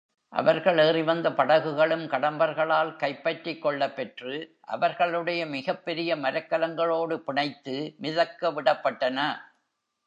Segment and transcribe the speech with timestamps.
[0.33, 4.33] அவர்கள் ஏறிவந்த படகுகளும் கடம்பர்களால் கைப்பற்றிக்கொள்ளப்பெற்று,
[4.61, 9.19] அவர்களுடைய மிகப்பெரிய மரக்கலங்களோடு பிணைத்து மிதக்கவிடப்பட்டன.